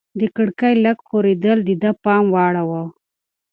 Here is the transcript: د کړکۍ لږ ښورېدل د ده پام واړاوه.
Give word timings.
د 0.19 0.21
کړکۍ 0.35 0.73
لږ 0.85 0.97
ښورېدل 1.07 1.57
د 1.65 1.69
ده 1.81 1.91
پام 2.03 2.25
واړاوه. 2.35 2.83